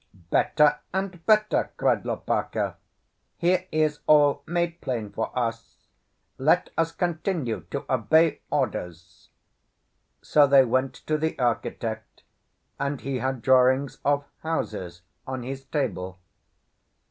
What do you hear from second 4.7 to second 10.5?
plain for us. Let us continue to obey orders." So